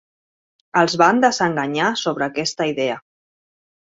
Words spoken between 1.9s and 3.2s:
sobre aquesta idea.